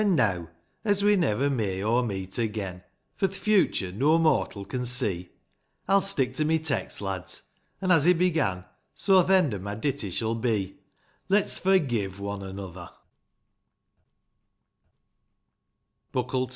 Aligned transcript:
An' 0.01 0.15
neaw,— 0.17 0.47
as 0.83 1.03
we 1.03 1.15
never 1.15 1.47
may 1.47 1.83
o' 1.83 2.01
meet 2.01 2.39
again, 2.39 2.83
For 3.17 3.27
th' 3.27 3.35
futur' 3.35 3.91
no 3.91 4.17
mortal 4.17 4.65
can 4.65 4.83
see,— 4.83 5.29
I'll 5.87 6.01
stick 6.01 6.33
to 6.37 6.43
my 6.43 6.57
text, 6.57 7.01
lads; 7.01 7.43
an', 7.81 7.91
as 7.91 8.07
it 8.07 8.17
began, 8.17 8.65
So 8.95 9.21
th' 9.21 9.29
end 9.29 9.53
o' 9.53 9.59
my 9.59 9.75
ditty 9.75 10.09
shall 10.09 10.33
be,— 10.33 10.79
Let's 11.29 11.59
forgive 11.59 12.19
one 12.19 12.41
another 12.41 12.89
1 16.13 16.23
ncJ^lt 16.25 16.47
t0. 16.47 16.49